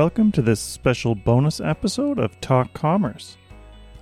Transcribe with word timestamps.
Welcome 0.00 0.32
to 0.32 0.40
this 0.40 0.60
special 0.60 1.14
bonus 1.14 1.60
episode 1.60 2.18
of 2.18 2.40
Talk 2.40 2.72
Commerce. 2.72 3.36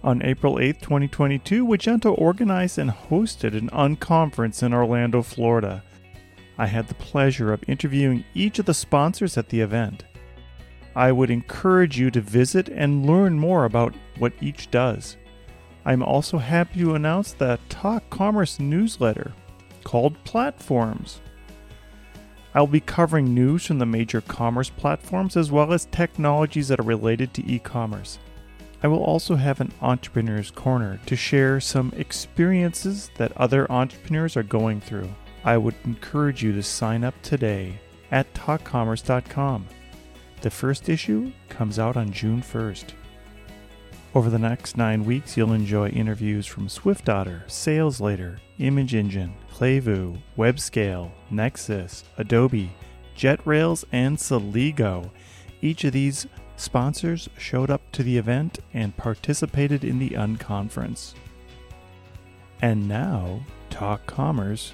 On 0.05 0.23
April 0.23 0.61
8, 0.61 0.81
2022, 0.81 1.67
Wagento 1.67 2.17
organized 2.17 2.79
and 2.79 2.89
hosted 2.89 3.59
an 3.59 3.69
unconference 3.71 4.63
in 4.63 4.73
Orlando, 4.73 5.23
Florida. 5.23 5.83
I 6.57 6.69
had 6.69 6.87
the 6.87 6.95
pleasure 6.95 7.53
of 7.53 7.65
interviewing 7.67 8.25
each 8.33 8.61
of 8.61 8.67
the 8.67 8.75
sponsors 8.75 9.37
at 9.37 9.49
the 9.49 9.61
event. 9.61 10.05
I 10.95 11.11
would 11.11 11.31
encourage 11.31 11.99
you 11.99 12.13
to 12.13 12.21
visit 12.21 12.69
and 12.69 13.05
learn 13.05 13.37
more 13.37 13.65
about 13.65 13.93
what 14.19 14.35
each 14.41 14.71
does. 14.71 15.17
I'm 15.85 16.05
also 16.05 16.39
happy 16.39 16.79
to 16.79 16.95
announce 16.95 17.33
the 17.33 17.59
Talk 17.71 18.09
Commerce 18.09 18.61
newsletter 18.61 19.33
called 19.83 20.23
Platforms. 20.23 21.21
I'll 22.55 22.67
be 22.67 22.81
covering 22.81 23.35
news 23.35 23.67
from 23.67 23.79
the 23.79 23.87
major 23.87 24.21
commerce 24.21 24.71
platforms 24.71 25.37
as 25.37 25.51
well 25.51 25.73
as 25.73 25.87
technologies 25.87 26.69
that 26.69 26.81
are 26.81 26.85
related 26.85 27.35
to 27.35 27.47
e 27.47 27.59
commerce. 27.59 28.19
I 28.83 28.89
will 28.89 29.03
also 29.03 29.35
have 29.35 29.61
an 29.61 29.73
Entrepreneur's 29.83 30.51
Corner 30.51 31.01
to 31.07 31.17
share 31.17 31.61
some 31.61 31.93
experiences 31.97 33.11
that 33.17 33.37
other 33.37 33.71
entrepreneurs 33.71 34.37
are 34.37 34.45
going 34.45 34.81
through. 34.81 35.09
I 35.45 35.57
would 35.57 35.75
encourage 35.85 36.43
you 36.43 36.53
to 36.53 36.63
sign 36.63 37.05
up 37.05 37.21
today 37.23 37.81
at 38.11 38.33
talkcommerce.com. 38.35 39.67
The 40.41 40.51
first 40.51 40.89
issue 40.89 41.33
comes 41.49 41.79
out 41.79 41.97
on 41.97 42.13
June 42.13 42.41
1st. 42.41 42.93
Over 44.15 44.31
the 44.31 44.39
next 44.39 44.79
nine 44.79 45.05
weeks, 45.05 45.37
you'll 45.37 45.53
enjoy 45.53 45.91
interviews 45.91 46.47
from 46.47 46.67
SwiftOtter, 46.67 47.49
Sales 47.51 48.01
Layer, 48.01 48.39
Image 48.59 48.95
Engine, 48.95 49.35
Klevu, 49.53 50.19
WebScale, 50.37 51.11
Nexcess, 51.31 52.05
Adobe, 52.17 52.73
JetRails, 53.17 53.85
and 53.93 54.17
Celigo. 54.17 55.11
Each 55.61 55.85
of 55.85 55.93
these 55.93 56.27
sponsors 56.57 57.29
showed 57.37 57.71
up 57.71 57.83
to 57.93 58.03
the 58.03 58.17
event 58.17 58.61
and 58.73 58.97
participated 58.97 59.85
in 59.85 59.99
the 59.99 60.11
unconference. 60.11 61.13
And 62.63 62.89
now, 62.89 63.41
Talk 63.69 64.07
Commerce, 64.07 64.73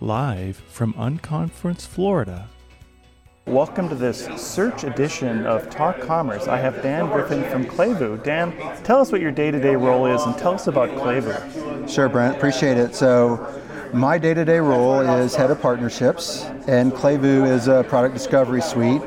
live 0.00 0.56
from 0.68 0.92
Unconference, 0.94 1.86
Florida. 1.86 2.48
Welcome 3.46 3.88
to 3.88 3.96
this 3.96 4.26
search 4.36 4.84
edition 4.84 5.46
of 5.46 5.68
Talk 5.68 6.00
Commerce. 6.00 6.46
I 6.46 6.58
have 6.58 6.80
Dan 6.80 7.08
Griffin 7.08 7.42
from 7.50 7.64
Klevu. 7.64 8.22
Dan, 8.22 8.52
tell 8.84 9.00
us 9.00 9.10
what 9.10 9.20
your 9.20 9.32
day 9.32 9.50
to 9.50 9.58
day 9.58 9.74
role 9.74 10.06
is 10.06 10.22
and 10.22 10.38
tell 10.38 10.54
us 10.54 10.68
about 10.68 10.90
Klevu. 10.90 11.88
Sure, 11.90 12.08
Brent, 12.08 12.36
appreciate 12.36 12.76
it. 12.76 12.94
So, 12.94 13.44
my 13.92 14.16
day 14.16 14.32
to 14.32 14.44
day 14.44 14.60
role 14.60 15.00
is 15.00 15.34
head 15.34 15.50
of 15.50 15.60
partnerships, 15.60 16.44
and 16.68 16.92
Clayvu 16.92 17.50
is 17.50 17.66
a 17.66 17.82
product 17.84 18.14
discovery 18.14 18.62
suite 18.62 19.02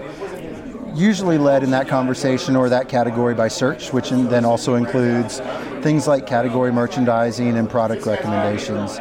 usually 0.95 1.38
led 1.38 1.61
in 1.63 1.72
that 1.72 1.88
conversation 1.88 2.56
or 2.56 2.69
that 2.69 2.88
category 2.88 3.33
by 3.33 3.47
search, 3.47 3.91
which 3.91 4.09
then 4.09 4.45
also 4.45 4.75
includes 4.75 5.39
things 5.81 6.08
like 6.08 6.25
category 6.25 6.72
merchandising 6.72 7.58
and 7.58 7.69
product 7.69 8.06
recommendations. 8.06 9.00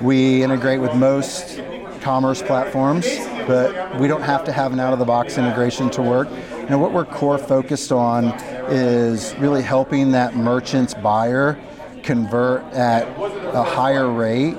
We 0.00 0.42
integrate 0.42 0.80
with 0.80 0.94
most 0.94 1.60
commerce 2.00 2.42
platforms, 2.42 3.06
but 3.46 3.98
we 3.98 4.08
don't 4.08 4.22
have 4.22 4.44
to 4.44 4.52
have 4.52 4.72
an 4.72 4.80
out 4.80 4.92
of 4.92 4.98
the 4.98 5.04
box 5.04 5.38
integration 5.38 5.90
to 5.90 6.02
work. 6.02 6.28
Know, 6.68 6.78
what 6.78 6.92
we're 6.92 7.04
core 7.04 7.38
focused 7.38 7.92
on 7.92 8.26
is 8.68 9.34
really 9.36 9.62
helping 9.62 10.12
that 10.12 10.34
merchant's 10.34 10.94
buyer 10.94 11.58
convert 12.02 12.62
at 12.72 13.06
a 13.54 13.62
higher 13.62 14.10
rate 14.10 14.56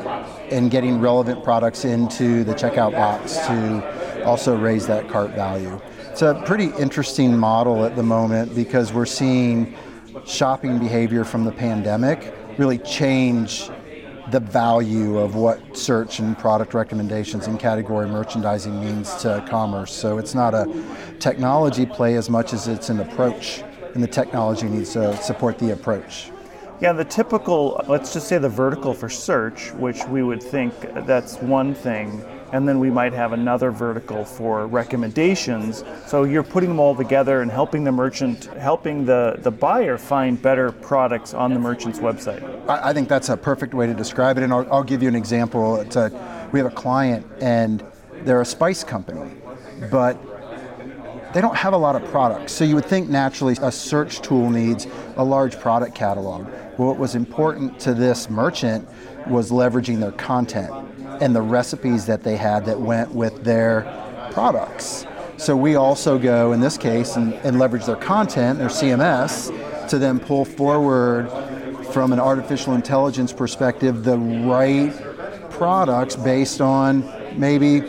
and 0.52 0.70
getting 0.70 1.00
relevant 1.00 1.44
products 1.44 1.86
into 1.86 2.44
the 2.44 2.54
checkout 2.54 2.92
box 2.92 3.38
to 3.48 4.24
also 4.26 4.56
raise 4.56 4.86
that 4.88 5.10
cart 5.10 5.32
value. 5.32 5.80
It's 6.12 6.22
a 6.22 6.42
pretty 6.46 6.72
interesting 6.80 7.36
model 7.38 7.86
at 7.86 7.96
the 7.96 8.04
moment 8.04 8.54
because 8.54 8.94
we're 8.94 9.06
seeing 9.06 9.76
shopping 10.26 10.78
behavior 10.78 11.24
from 11.24 11.44
the 11.44 11.52
pandemic 11.52 12.34
really 12.58 12.78
change 12.78 13.70
the 14.32 14.40
value 14.40 15.18
of 15.18 15.36
what 15.36 15.76
search 15.76 16.20
and 16.20 16.38
product 16.38 16.74
recommendations 16.74 17.48
and 17.48 17.60
category 17.60 18.08
merchandising 18.08 18.80
means 18.80 19.14
to 19.16 19.46
commerce. 19.50 19.92
So 19.92 20.18
it's 20.18 20.34
not 20.34 20.54
a 20.54 20.66
technology 21.20 21.86
play 21.86 22.16
as 22.16 22.30
much 22.30 22.54
as 22.54 22.68
it's 22.68 22.90
an 22.90 23.00
approach, 23.00 23.64
and 23.94 24.02
the 24.02 24.08
technology 24.08 24.68
needs 24.68 24.94
to 24.94 25.16
support 25.18 25.60
the 25.60 25.72
approach. 25.72 26.32
Yeah, 26.80 26.94
the 26.94 27.06
typical, 27.06 27.82
let's 27.88 28.14
just 28.14 28.28
say 28.28 28.38
the 28.38 28.50
vertical 28.50 28.94
for 28.94 29.10
search, 29.10 29.72
which 29.74 30.06
we 30.06 30.24
would 30.24 30.42
think 30.42 30.74
that's 31.06 31.38
one 31.38 31.74
thing 31.74 32.24
and 32.54 32.68
then 32.68 32.80
we 32.80 32.92
might 32.92 33.14
have 33.14 33.34
another 33.34 33.72
vertical 33.72 34.24
for 34.24 34.68
recommendations. 34.68 35.84
So 36.06 36.24
you're 36.24 36.44
putting 36.44 36.70
them 36.70 36.80
all 36.80 36.96
together 36.96 37.42
and 37.42 37.50
helping 37.50 37.84
the 37.84 37.92
merchant, 37.92 38.46
helping 38.46 39.06
the, 39.06 39.38
the 39.40 39.50
buyer 39.50 39.98
find 39.98 40.40
better 40.40 40.72
products 40.72 41.34
on 41.34 41.52
the 41.52 41.60
merchant's 41.60 41.98
website. 41.98 42.44
I, 42.70 42.90
I 42.90 42.94
think 42.94 43.10
that's 43.10 43.30
a 43.30 43.36
perfect 43.36 43.74
way 43.74 43.88
to 43.88 43.94
describe 43.96 44.38
it, 44.38 44.44
and 44.44 44.54
I'll, 44.54 44.72
I'll 44.72 44.84
give 44.84 45.02
you 45.02 45.10
an 45.10 45.16
example. 45.16 45.78
A, 45.78 46.48
we 46.52 46.60
have 46.60 46.72
a 46.72 46.76
client, 46.76 47.26
and 47.42 47.84
they're 48.22 48.42
a 48.42 48.46
spice 48.46 48.84
company, 48.84 49.32
but 49.90 50.16
they 51.34 51.42
don't 51.42 51.58
have 51.58 51.74
a 51.74 51.78
lot 51.78 51.96
of 51.96 52.06
products. 52.12 52.54
So 52.54 52.64
you 52.64 52.76
would 52.76 52.86
think 52.86 53.10
naturally 53.10 53.58
a 53.64 53.72
search 53.72 54.22
tool 54.22 54.52
needs 54.52 54.86
a 55.18 55.24
large 55.24 55.60
product 55.60 55.96
catalog. 55.96 56.46
Well, 56.78 56.90
what 56.90 57.00
was 57.00 57.16
important 57.16 57.80
to 57.80 57.96
this 57.96 58.30
merchant 58.30 58.88
was 59.28 59.50
leveraging 59.50 60.00
their 60.00 60.12
content 60.12 60.72
and 61.22 61.36
the 61.36 61.42
recipes 61.42 62.06
that 62.06 62.24
they 62.24 62.38
had 62.38 62.66
that 62.66 62.80
went 62.80 63.12
with 63.14 63.44
their 63.44 63.82
products. 64.32 65.06
So 65.38 65.56
we 65.56 65.76
also 65.76 66.18
go 66.18 66.54
in 66.54 66.60
this 66.60 66.78
case 66.78 67.16
and, 67.16 67.34
and 67.36 67.60
leverage 67.60 67.86
their 67.86 67.96
content, 67.96 68.60
their 68.60 68.70
CMS, 68.70 69.50
to 69.90 70.00
then 70.00 70.20
pull 70.20 70.46
forward 70.46 71.30
from 71.92 72.14
an 72.14 72.20
artificial 72.20 72.74
intelligence 72.74 73.34
perspective 73.34 74.04
the 74.04 74.18
right 74.18 74.94
products 75.52 76.16
based 76.16 76.62
on 76.62 77.02
maybe 77.40 77.82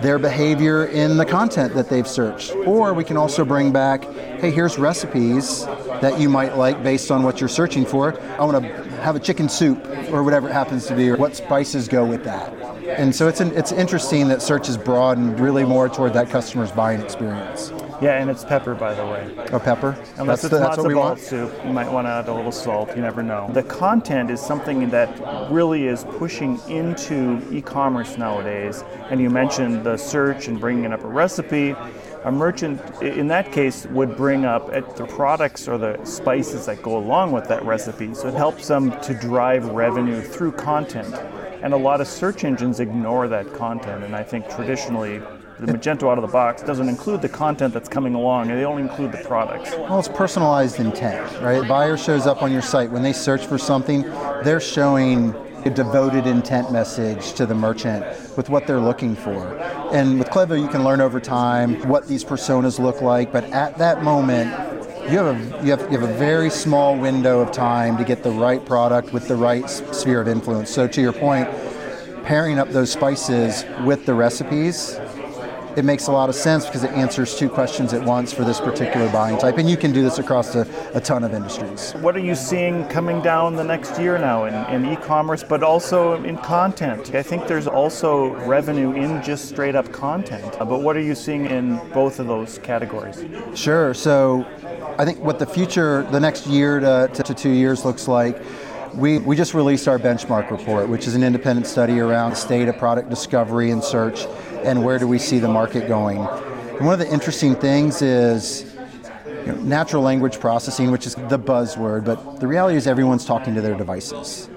their 0.00 0.18
behavior 0.18 0.86
in 0.86 1.16
the 1.16 1.24
content 1.24 1.74
that 1.74 1.88
they've 1.88 2.08
searched. 2.08 2.54
Or 2.66 2.92
we 2.92 3.04
can 3.04 3.16
also 3.16 3.44
bring 3.44 3.72
back, 3.72 4.04
hey, 4.04 4.50
here's 4.50 4.78
recipes 4.78 5.64
that 6.02 6.20
you 6.20 6.28
might 6.28 6.56
like 6.56 6.82
based 6.82 7.10
on 7.10 7.22
what 7.22 7.40
you're 7.40 7.48
searching 7.48 7.86
for. 7.86 8.20
I 8.32 8.44
want 8.44 8.62
to 8.62 8.72
have 9.00 9.16
a 9.16 9.20
chicken 9.20 9.48
soup 9.48 9.78
or 10.10 10.22
whatever 10.22 10.48
it 10.48 10.52
happens 10.52 10.86
to 10.88 10.96
be, 10.96 11.08
or 11.08 11.16
what 11.16 11.34
spices 11.34 11.88
go 11.88 12.04
with 12.04 12.24
that. 12.24 12.52
And 12.86 13.14
so 13.14 13.28
it's 13.28 13.40
an, 13.40 13.52
it's 13.56 13.72
interesting 13.72 14.28
that 14.28 14.42
search 14.42 14.68
is 14.68 14.76
broadened 14.76 15.40
really 15.40 15.64
more 15.64 15.88
toward 15.88 16.12
that 16.14 16.28
customer's 16.28 16.72
buying 16.72 17.00
experience. 17.00 17.72
Yeah, 18.02 18.20
and 18.20 18.28
it's 18.28 18.44
pepper, 18.44 18.74
by 18.74 18.94
the 18.94 19.06
way. 19.06 19.32
Oh, 19.52 19.60
pepper. 19.60 19.96
Unless 20.16 20.42
that's 20.42 20.44
it's 20.44 20.50
the, 20.50 20.58
that's 20.58 20.76
matzo 20.76 20.94
ball 20.94 21.16
soup, 21.16 21.52
you 21.64 21.72
might 21.72 21.90
want 21.90 22.06
to 22.08 22.10
add 22.10 22.28
a 22.28 22.34
little 22.34 22.50
salt. 22.50 22.94
You 22.96 23.02
never 23.02 23.22
know. 23.22 23.48
The 23.52 23.62
content 23.62 24.28
is 24.28 24.40
something 24.40 24.90
that 24.90 25.08
really 25.52 25.86
is 25.86 26.04
pushing 26.18 26.58
into 26.68 27.40
e-commerce 27.52 28.18
nowadays. 28.18 28.82
And 29.08 29.20
you 29.20 29.30
mentioned 29.30 29.84
the 29.84 29.96
search 29.96 30.48
and 30.48 30.58
bringing 30.58 30.92
up 30.92 31.04
a 31.04 31.08
recipe 31.08 31.76
a 32.24 32.32
merchant 32.32 32.80
in 33.02 33.28
that 33.28 33.50
case 33.52 33.86
would 33.86 34.16
bring 34.16 34.44
up 34.44 34.70
the 34.96 35.06
products 35.06 35.66
or 35.68 35.78
the 35.78 36.02
spices 36.04 36.66
that 36.66 36.82
go 36.82 36.96
along 36.96 37.32
with 37.32 37.48
that 37.48 37.64
recipe. 37.64 38.14
So 38.14 38.28
it 38.28 38.34
helps 38.34 38.68
them 38.68 38.98
to 39.00 39.14
drive 39.14 39.66
revenue 39.66 40.20
through 40.20 40.52
content. 40.52 41.14
And 41.62 41.72
a 41.74 41.76
lot 41.76 42.00
of 42.00 42.08
search 42.08 42.44
engines 42.44 42.80
ignore 42.80 43.28
that 43.28 43.52
content. 43.54 44.04
And 44.04 44.14
I 44.16 44.22
think 44.22 44.48
traditionally, 44.48 45.20
the 45.60 45.72
Magento 45.72 46.10
out 46.10 46.18
of 46.18 46.22
the 46.22 46.32
box 46.32 46.62
doesn't 46.62 46.88
include 46.88 47.22
the 47.22 47.28
content 47.28 47.72
that's 47.72 47.88
coming 47.88 48.14
along, 48.14 48.50
and 48.50 48.58
they 48.58 48.64
only 48.64 48.82
include 48.82 49.12
the 49.12 49.18
products. 49.18 49.70
Well, 49.70 50.00
it's 50.00 50.08
personalized 50.08 50.80
intent, 50.80 51.40
right? 51.40 51.66
Buyer 51.68 51.96
shows 51.96 52.26
up 52.26 52.42
on 52.42 52.50
your 52.50 52.62
site. 52.62 52.90
When 52.90 53.02
they 53.02 53.12
search 53.12 53.46
for 53.46 53.58
something, 53.58 54.02
they're 54.42 54.58
showing 54.58 55.32
a 55.64 55.70
devoted 55.70 56.26
intent 56.26 56.72
message 56.72 57.32
to 57.34 57.46
the 57.46 57.54
merchant 57.54 58.04
with 58.36 58.48
what 58.48 58.66
they're 58.66 58.80
looking 58.80 59.14
for. 59.14 59.56
And 59.92 60.18
with 60.18 60.28
Klevu, 60.28 60.60
you 60.60 60.68
can 60.68 60.84
learn 60.84 61.00
over 61.00 61.20
time 61.20 61.76
what 61.88 62.08
these 62.08 62.24
personas 62.24 62.78
look 62.78 63.00
like, 63.00 63.32
but 63.32 63.44
at 63.44 63.78
that 63.78 64.02
moment, 64.02 64.50
you 65.10 65.18
have, 65.18 65.36
a, 65.36 65.64
you, 65.64 65.70
have, 65.70 65.92
you 65.92 65.98
have 65.98 66.08
a 66.08 66.14
very 66.14 66.48
small 66.48 66.96
window 66.96 67.40
of 67.40 67.50
time 67.50 67.96
to 67.98 68.04
get 68.04 68.22
the 68.22 68.30
right 68.30 68.64
product 68.64 69.12
with 69.12 69.26
the 69.28 69.36
right 69.36 69.68
sphere 69.68 70.20
of 70.20 70.28
influence. 70.28 70.70
So, 70.70 70.86
to 70.86 71.00
your 71.00 71.12
point, 71.12 71.48
pairing 72.24 72.58
up 72.58 72.68
those 72.70 72.92
spices 72.92 73.64
with 73.84 74.06
the 74.06 74.14
recipes 74.14 74.98
it 75.76 75.84
makes 75.84 76.06
a 76.06 76.12
lot 76.12 76.28
of 76.28 76.34
sense 76.34 76.66
because 76.66 76.84
it 76.84 76.90
answers 76.92 77.36
two 77.36 77.48
questions 77.48 77.92
at 77.92 78.02
once 78.04 78.32
for 78.32 78.44
this 78.44 78.60
particular 78.60 79.10
buying 79.10 79.38
type. 79.38 79.58
And 79.58 79.68
you 79.68 79.76
can 79.76 79.92
do 79.92 80.02
this 80.02 80.18
across 80.18 80.54
a, 80.54 80.66
a 80.94 81.00
ton 81.00 81.24
of 81.24 81.32
industries. 81.32 81.92
What 81.92 82.14
are 82.16 82.20
you 82.20 82.34
seeing 82.34 82.86
coming 82.88 83.22
down 83.22 83.56
the 83.56 83.64
next 83.64 83.98
year 83.98 84.18
now 84.18 84.44
in, 84.44 84.54
in 84.74 84.92
e 84.92 84.96
commerce, 84.96 85.42
but 85.42 85.62
also 85.62 86.22
in 86.24 86.36
content? 86.38 87.14
I 87.14 87.22
think 87.22 87.46
there's 87.46 87.66
also 87.66 88.34
revenue 88.46 88.92
in 88.92 89.22
just 89.22 89.48
straight 89.48 89.74
up 89.74 89.90
content. 89.92 90.56
But 90.58 90.82
what 90.82 90.96
are 90.96 91.00
you 91.00 91.14
seeing 91.14 91.46
in 91.46 91.76
both 91.90 92.18
of 92.18 92.26
those 92.26 92.58
categories? 92.58 93.24
Sure. 93.54 93.94
So 93.94 94.46
I 94.98 95.04
think 95.04 95.18
what 95.20 95.38
the 95.38 95.46
future, 95.46 96.02
the 96.10 96.20
next 96.20 96.46
year 96.46 96.80
to, 96.80 97.10
to, 97.14 97.22
to 97.22 97.34
two 97.34 97.50
years 97.50 97.84
looks 97.84 98.08
like. 98.08 98.42
We, 98.94 99.20
we 99.20 99.36
just 99.36 99.54
released 99.54 99.88
our 99.88 99.98
benchmark 99.98 100.50
report, 100.50 100.86
which 100.86 101.06
is 101.06 101.14
an 101.14 101.22
independent 101.22 101.66
study 101.66 101.98
around 101.98 102.32
the 102.32 102.36
state 102.36 102.68
of 102.68 102.76
product 102.76 103.08
discovery 103.08 103.70
and 103.70 103.82
search 103.82 104.26
and 104.64 104.84
where 104.84 104.98
do 104.98 105.06
we 105.06 105.18
see 105.18 105.38
the 105.38 105.48
market 105.48 105.88
going. 105.88 106.18
And 106.18 106.86
one 106.86 106.92
of 106.92 106.98
the 106.98 107.12
interesting 107.12 107.54
things 107.54 108.02
is 108.02 108.74
you 109.26 109.52
know, 109.52 109.54
natural 109.62 110.02
language 110.02 110.40
processing, 110.40 110.90
which 110.90 111.06
is 111.06 111.14
the 111.14 111.38
buzzword, 111.38 112.04
but 112.04 112.40
the 112.40 112.46
reality 112.46 112.76
is 112.76 112.86
everyone's 112.86 113.24
talking 113.24 113.54
to 113.54 113.60
their 113.60 113.76
devices. 113.76 114.48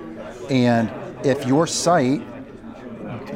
And 0.49 0.91
if 1.25 1.45
your 1.45 1.65
site, 1.65 2.21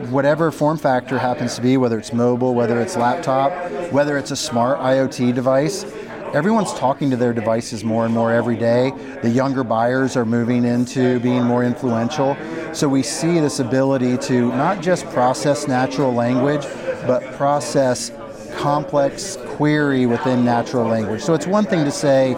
whatever 0.09 0.51
form 0.51 0.77
factor 0.77 1.17
happens 1.17 1.55
to 1.55 1.61
be, 1.61 1.77
whether 1.77 1.97
it's 1.97 2.13
mobile, 2.13 2.53
whether 2.53 2.79
it's 2.81 2.95
laptop, 2.95 3.51
whether 3.91 4.17
it's 4.17 4.31
a 4.31 4.35
smart 4.35 4.79
IoT 4.79 5.33
device, 5.33 5.85
everyone's 6.33 6.73
talking 6.73 7.09
to 7.09 7.15
their 7.15 7.33
devices 7.33 7.83
more 7.83 8.05
and 8.05 8.13
more 8.13 8.31
every 8.31 8.55
day. 8.55 8.91
The 9.21 9.29
younger 9.29 9.63
buyers 9.63 10.15
are 10.15 10.25
moving 10.25 10.63
into 10.63 11.19
being 11.19 11.43
more 11.43 11.63
influential. 11.63 12.37
So 12.73 12.87
we 12.87 13.03
see 13.03 13.39
this 13.39 13.59
ability 13.59 14.17
to 14.27 14.49
not 14.49 14.81
just 14.81 15.05
process 15.07 15.67
natural 15.67 16.13
language, 16.13 16.63
but 17.07 17.23
process 17.33 18.11
complex 18.57 19.37
query 19.55 20.05
within 20.05 20.45
natural 20.45 20.87
language. 20.87 21.21
So 21.21 21.33
it's 21.33 21.47
one 21.47 21.65
thing 21.65 21.85
to 21.85 21.91
say, 21.91 22.37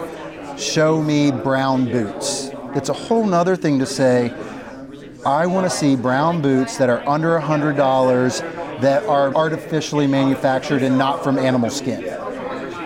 show 0.56 1.02
me 1.02 1.30
brown 1.30 1.84
boots. 1.84 2.50
It's 2.74 2.88
a 2.88 2.94
whole 2.94 3.26
nother 3.26 3.56
thing 3.56 3.78
to 3.78 3.86
say, 3.86 4.32
I 5.26 5.46
want 5.46 5.70
to 5.70 5.76
see 5.76 5.96
brown 5.96 6.42
boots 6.42 6.78
that 6.78 6.88
are 6.88 7.06
under 7.08 7.38
$100 7.38 8.80
that 8.80 9.04
are 9.04 9.34
artificially 9.34 10.06
manufactured 10.06 10.82
and 10.82 10.98
not 10.98 11.22
from 11.22 11.38
animal 11.38 11.70
skin 11.70 12.11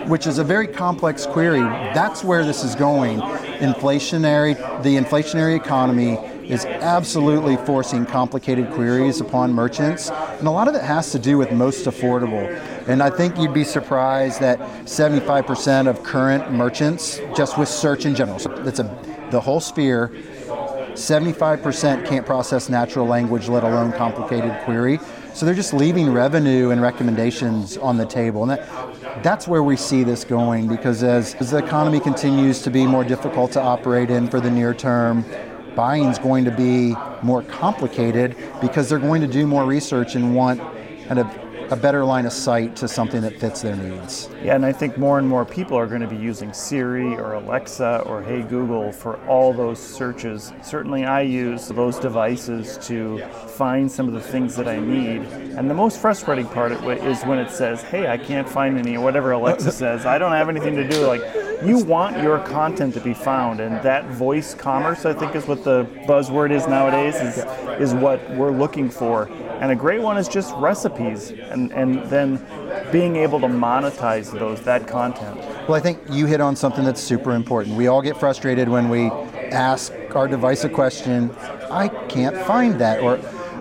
which 0.07 0.25
is 0.25 0.37
a 0.37 0.43
very 0.43 0.67
complex 0.67 1.25
query. 1.25 1.59
That's 1.59 2.23
where 2.23 2.45
this 2.45 2.63
is 2.63 2.75
going. 2.75 3.19
Inflationary, 3.19 4.55
the 4.83 4.95
inflationary 4.95 5.55
economy 5.55 6.17
is 6.47 6.65
absolutely 6.65 7.57
forcing 7.57 8.05
complicated 8.05 8.71
queries 8.71 9.19
upon 9.19 9.51
merchants, 9.53 10.09
and 10.09 10.47
a 10.47 10.51
lot 10.51 10.67
of 10.67 10.75
it 10.75 10.81
has 10.81 11.11
to 11.11 11.19
do 11.19 11.37
with 11.37 11.51
most 11.51 11.85
affordable. 11.85 12.47
And 12.87 13.03
I 13.03 13.09
think 13.09 13.37
you'd 13.37 13.53
be 13.53 13.65
surprised 13.65 14.39
that 14.39 14.59
75% 14.85 15.87
of 15.87 16.03
current 16.03 16.51
merchants, 16.53 17.19
just 17.35 17.57
with 17.57 17.67
search 17.67 18.05
in 18.05 18.15
general, 18.15 18.39
so 18.39 18.49
that's 18.63 18.79
a 18.79 19.17
the 19.31 19.41
whole 19.41 19.59
sphere. 19.59 20.11
75% 20.97 22.05
can't 22.05 22.25
process 22.25 22.69
natural 22.69 23.05
language, 23.05 23.47
let 23.47 23.63
alone 23.63 23.91
complicated 23.93 24.59
query. 24.63 24.99
So 25.33 25.45
they're 25.45 25.53
just 25.53 25.73
leaving 25.73 26.11
revenue 26.11 26.71
and 26.71 26.81
recommendations 26.81 27.77
on 27.77 27.97
the 27.97 28.05
table. 28.05 28.41
And 28.41 28.51
that, 28.51 29.23
that's 29.23 29.47
where 29.47 29.61
we 29.61 29.75
see 29.75 30.03
this 30.03 30.23
going 30.23 30.67
because 30.67 31.03
as, 31.03 31.35
as 31.35 31.51
the 31.51 31.57
economy 31.57 31.99
continues 31.99 32.61
to 32.63 32.71
be 32.71 32.87
more 32.87 33.03
difficult 33.03 33.51
to 33.51 33.61
operate 33.61 34.09
in 34.09 34.27
for 34.27 34.39
the 34.39 34.49
near 34.49 34.73
term, 34.73 35.23
buying 35.75 36.05
is 36.05 36.17
going 36.17 36.43
to 36.45 36.51
be 36.51 36.95
more 37.21 37.43
complicated 37.43 38.35
because 38.59 38.89
they're 38.89 38.97
going 38.97 39.21
to 39.21 39.27
do 39.27 39.45
more 39.45 39.65
research 39.65 40.15
and 40.15 40.35
want 40.35 40.59
kind 41.07 41.19
of 41.19 41.46
a 41.69 41.75
better 41.75 42.05
line 42.05 42.25
of 42.25 42.31
sight 42.31 42.75
to 42.77 42.87
something 42.87 43.21
that 43.21 43.39
fits 43.39 43.61
their 43.61 43.75
needs. 43.75 44.29
Yeah, 44.43 44.55
and 44.55 44.65
I 44.65 44.71
think 44.71 44.97
more 44.97 45.19
and 45.19 45.27
more 45.27 45.45
people 45.45 45.77
are 45.77 45.87
going 45.87 46.01
to 46.01 46.07
be 46.07 46.15
using 46.15 46.53
Siri 46.53 47.15
or 47.15 47.33
Alexa 47.33 48.03
or 48.05 48.21
Hey 48.21 48.41
Google 48.41 48.91
for 48.91 49.17
all 49.27 49.53
those 49.53 49.79
searches. 49.79 50.53
Certainly, 50.63 51.05
I 51.05 51.21
use 51.21 51.67
those 51.67 51.99
devices 51.99 52.77
to 52.87 53.19
find 53.55 53.91
some 53.91 54.07
of 54.07 54.13
the 54.13 54.21
things 54.21 54.55
that 54.55 54.67
I 54.67 54.79
need. 54.79 55.21
And 55.57 55.69
the 55.69 55.73
most 55.73 55.99
frustrating 55.99 56.47
part 56.47 56.71
is 56.71 57.23
when 57.23 57.39
it 57.39 57.51
says, 57.51 57.81
Hey, 57.81 58.07
I 58.07 58.17
can't 58.17 58.47
find 58.47 58.77
any, 58.77 58.95
or 58.95 59.03
whatever 59.03 59.31
Alexa 59.31 59.71
says, 59.83 60.05
I 60.05 60.17
don't 60.17 60.31
have 60.31 60.49
anything 60.49 60.75
to 60.75 60.87
do. 60.87 61.05
Like, 61.05 61.21
you 61.63 61.83
want 61.83 62.21
your 62.21 62.39
content 62.39 62.93
to 62.93 63.01
be 63.01 63.13
found, 63.13 63.59
and 63.59 63.81
that 63.83 64.05
voice 64.05 64.53
commerce, 64.53 65.05
I 65.05 65.13
think, 65.13 65.35
is 65.35 65.47
what 65.47 65.63
the 65.63 65.85
buzzword 66.07 66.51
is 66.51 66.67
nowadays, 66.67 67.15
is, 67.15 67.37
is 67.81 67.93
what 67.95 68.29
we're 68.35 68.51
looking 68.51 68.89
for. 68.89 69.27
And 69.59 69.71
a 69.71 69.75
great 69.75 70.01
one 70.01 70.17
is 70.17 70.27
just 70.27 70.53
recipes 70.55 71.31
and, 71.31 71.71
and 71.71 72.03
then 72.09 72.37
being 72.91 73.15
able 73.15 73.39
to 73.39 73.47
monetize 73.47 74.31
those 74.31 74.61
that 74.61 74.87
content. 74.87 75.37
Well, 75.67 75.73
I 75.73 75.79
think 75.79 75.99
you 76.09 76.25
hit 76.25 76.41
on 76.41 76.55
something 76.55 76.85
that's 76.85 77.01
super 77.01 77.33
important. 77.33 77.75
We 77.75 77.87
all 77.87 78.01
get 78.01 78.17
frustrated 78.17 78.69
when 78.69 78.89
we 78.89 79.07
ask 79.51 79.91
our 80.15 80.27
device 80.27 80.63
a 80.63 80.69
question, 80.69 81.31
I 81.71 81.87
can't 82.07 82.37
find 82.45 82.79
that, 82.79 83.01
or 83.01 83.19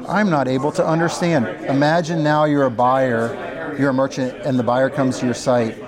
I'm 0.09 0.31
not 0.31 0.49
able 0.49 0.71
to 0.73 0.87
understand. 0.87 1.47
Imagine 1.67 2.23
now 2.23 2.45
you're 2.45 2.67
a 2.67 2.71
buyer, 2.71 3.75
you're 3.79 3.91
a 3.91 3.95
merchant, 3.95 4.37
and 4.45 4.59
the 4.59 4.63
buyer 4.63 4.91
comes 4.91 5.19
to 5.19 5.25
your 5.25 5.35
site, 5.35 5.79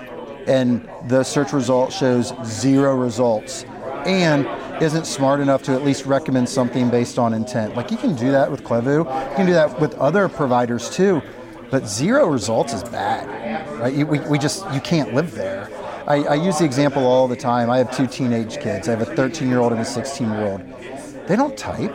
and 0.47 0.89
the 1.07 1.23
search 1.23 1.53
result 1.53 1.93
shows 1.93 2.33
zero 2.43 2.95
results. 2.95 3.63
And 4.05 4.45
isn't 4.81 5.05
smart 5.05 5.39
enough 5.39 5.63
to 5.63 5.73
at 5.73 5.83
least 5.83 6.05
recommend 6.05 6.49
something 6.49 6.89
based 6.89 7.19
on 7.19 7.33
intent. 7.33 7.75
Like 7.75 7.91
you 7.91 7.97
can 7.97 8.15
do 8.15 8.31
that 8.31 8.49
with 8.49 8.63
Klevu, 8.63 8.99
you 8.99 9.35
can 9.35 9.45
do 9.45 9.53
that 9.53 9.79
with 9.79 9.93
other 9.95 10.29
providers 10.29 10.89
too, 10.89 11.21
but 11.69 11.87
zero 11.87 12.27
results 12.27 12.73
is 12.73 12.83
bad, 12.83 13.27
right? 13.79 13.93
You, 13.93 14.05
we, 14.05 14.19
we 14.21 14.39
just, 14.39 14.71
you 14.73 14.81
can't 14.81 15.13
live 15.13 15.33
there. 15.35 15.69
I, 16.07 16.23
I 16.23 16.33
use 16.35 16.57
the 16.57 16.65
example 16.65 17.05
all 17.05 17.27
the 17.27 17.35
time. 17.35 17.69
I 17.69 17.77
have 17.77 17.95
two 17.95 18.07
teenage 18.07 18.59
kids. 18.59 18.87
I 18.87 18.91
have 18.91 19.01
a 19.01 19.15
13 19.15 19.47
year 19.47 19.59
old 19.59 19.71
and 19.71 19.81
a 19.81 19.85
16 19.85 20.31
year 20.31 20.47
old. 20.47 20.61
They 21.27 21.35
don't 21.35 21.55
type, 21.57 21.93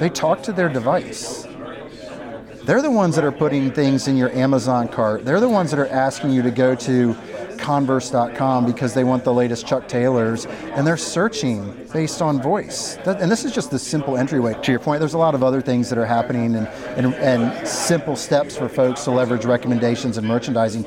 they 0.00 0.08
talk 0.08 0.42
to 0.44 0.52
their 0.52 0.68
device. 0.68 1.46
They're 2.64 2.82
the 2.82 2.90
ones 2.90 3.14
that 3.16 3.24
are 3.24 3.32
putting 3.32 3.72
things 3.72 4.08
in 4.08 4.16
your 4.16 4.30
Amazon 4.32 4.88
cart. 4.88 5.24
They're 5.24 5.40
the 5.40 5.48
ones 5.48 5.70
that 5.70 5.78
are 5.78 5.88
asking 5.88 6.30
you 6.30 6.42
to 6.42 6.50
go 6.50 6.74
to 6.74 7.16
converse.com 7.60 8.66
because 8.66 8.94
they 8.94 9.04
want 9.04 9.24
the 9.24 9.32
latest 9.32 9.66
Chuck 9.66 9.88
Taylors 9.88 10.46
and 10.46 10.86
they're 10.86 10.96
searching 10.96 11.88
based 11.92 12.22
on 12.22 12.40
voice. 12.40 12.96
And 13.06 13.30
this 13.30 13.44
is 13.44 13.52
just 13.52 13.70
the 13.70 13.78
simple 13.78 14.16
entryway. 14.16 14.54
To 14.62 14.70
your 14.70 14.80
point, 14.80 15.00
there's 15.00 15.14
a 15.14 15.18
lot 15.18 15.34
of 15.34 15.42
other 15.42 15.60
things 15.60 15.88
that 15.90 15.98
are 15.98 16.06
happening 16.06 16.56
and, 16.56 16.66
and, 16.96 17.14
and 17.14 17.68
simple 17.68 18.16
steps 18.16 18.56
for 18.56 18.68
folks 18.68 19.04
to 19.04 19.10
leverage 19.10 19.44
recommendations 19.44 20.18
and 20.18 20.26
merchandising. 20.26 20.84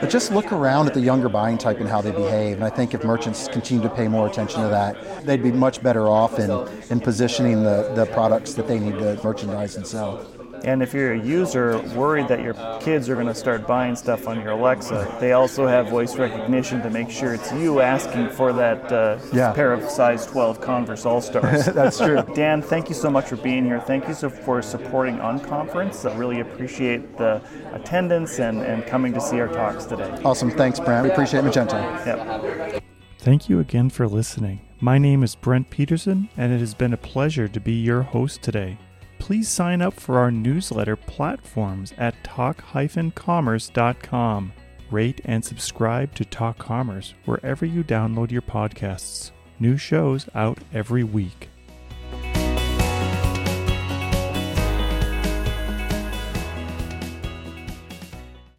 But 0.00 0.10
just 0.10 0.30
look 0.30 0.52
around 0.52 0.88
at 0.88 0.94
the 0.94 1.00
younger 1.00 1.28
buying 1.28 1.56
type 1.56 1.80
and 1.80 1.88
how 1.88 2.02
they 2.02 2.12
behave. 2.12 2.56
And 2.56 2.64
I 2.64 2.70
think 2.70 2.92
if 2.92 3.02
merchants 3.02 3.48
continue 3.48 3.82
to 3.82 3.94
pay 3.94 4.08
more 4.08 4.26
attention 4.26 4.60
to 4.60 4.68
that, 4.68 5.24
they'd 5.24 5.42
be 5.42 5.52
much 5.52 5.82
better 5.82 6.08
off 6.08 6.38
in, 6.38 6.50
in 6.90 7.00
positioning 7.00 7.62
the, 7.62 7.92
the 7.94 8.06
products 8.06 8.54
that 8.54 8.68
they 8.68 8.78
need 8.78 8.98
to 8.98 9.18
merchandise 9.24 9.76
and 9.76 9.86
sell. 9.86 10.35
And 10.64 10.82
if 10.82 10.94
you're 10.94 11.12
a 11.12 11.18
user 11.18 11.78
worried 11.94 12.28
that 12.28 12.42
your 12.42 12.54
kids 12.80 13.08
are 13.08 13.14
going 13.14 13.26
to 13.26 13.34
start 13.34 13.66
buying 13.66 13.96
stuff 13.96 14.26
on 14.26 14.40
your 14.40 14.52
Alexa, 14.52 15.16
they 15.20 15.32
also 15.32 15.66
have 15.66 15.88
voice 15.88 16.16
recognition 16.16 16.82
to 16.82 16.90
make 16.90 17.10
sure 17.10 17.34
it's 17.34 17.52
you 17.52 17.80
asking 17.80 18.30
for 18.30 18.52
that 18.52 18.92
uh, 18.92 19.18
yeah. 19.32 19.52
pair 19.52 19.72
of 19.72 19.88
size 19.88 20.26
12 20.26 20.60
Converse 20.60 21.06
All 21.06 21.20
Stars. 21.20 21.66
That's 21.74 21.98
true. 21.98 22.22
Dan, 22.34 22.62
thank 22.62 22.88
you 22.88 22.94
so 22.94 23.10
much 23.10 23.26
for 23.26 23.36
being 23.36 23.64
here. 23.64 23.80
Thank 23.80 24.08
you 24.08 24.14
so 24.14 24.28
for 24.28 24.62
supporting 24.62 25.16
Unconference. 25.18 26.10
I 26.10 26.16
really 26.16 26.40
appreciate 26.40 27.16
the 27.18 27.40
attendance 27.72 28.38
and, 28.38 28.62
and 28.62 28.86
coming 28.86 29.12
to 29.14 29.20
see 29.20 29.40
our 29.40 29.48
talks 29.48 29.84
today. 29.84 30.10
Awesome. 30.24 30.50
Thanks, 30.50 30.80
Brent. 30.80 31.04
We 31.04 31.10
appreciate 31.10 31.44
Wagento. 31.44 31.76
Yep. 32.06 32.82
Thank 33.18 33.48
you 33.48 33.58
again 33.58 33.90
for 33.90 34.06
listening. 34.06 34.60
My 34.80 34.98
name 34.98 35.22
is 35.22 35.34
Brent 35.34 35.70
Peterson, 35.70 36.28
and 36.36 36.52
it 36.52 36.60
has 36.60 36.74
been 36.74 36.92
a 36.92 36.98
pleasure 36.98 37.48
to 37.48 37.60
be 37.60 37.72
your 37.72 38.02
host 38.02 38.42
today 38.42 38.78
please 39.18 39.48
sign 39.48 39.82
up 39.82 39.94
for 39.94 40.18
our 40.18 40.30
newsletter 40.30 40.96
platforms 40.96 41.92
at 41.98 42.22
talk-commerce.com. 42.24 44.52
Rate 44.90 45.20
and 45.24 45.44
subscribe 45.44 46.14
to 46.14 46.24
Talk 46.24 46.58
Commerce 46.58 47.14
wherever 47.24 47.66
you 47.66 47.82
download 47.82 48.30
your 48.30 48.42
podcasts. 48.42 49.32
New 49.58 49.76
shows 49.76 50.28
out 50.34 50.58
every 50.72 51.02
week. 51.02 51.48